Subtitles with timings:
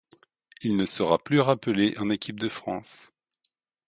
[0.63, 3.11] Il ne sera plus rappelé en équipe de France.